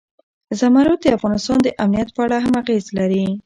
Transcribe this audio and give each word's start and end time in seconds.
زمرد 0.59 0.99
د 1.03 1.05
افغانستان 1.17 1.57
د 1.63 1.67
امنیت 1.83 2.09
په 2.15 2.21
اړه 2.25 2.37
هم 2.45 2.53
اغېز 2.61 2.85
لري. 2.99 3.25